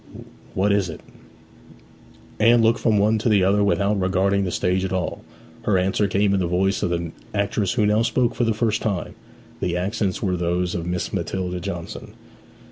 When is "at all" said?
4.83-5.23